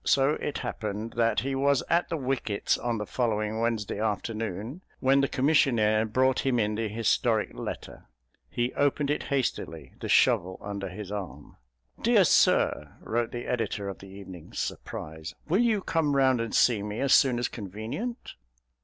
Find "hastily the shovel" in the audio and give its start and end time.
9.29-10.57